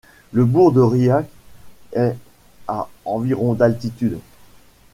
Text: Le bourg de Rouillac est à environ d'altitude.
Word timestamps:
Le 0.31 0.45
bourg 0.45 0.71
de 0.71 0.81
Rouillac 0.81 1.27
est 1.93 2.15
à 2.67 2.87
environ 3.05 3.53
d'altitude. 3.53 4.17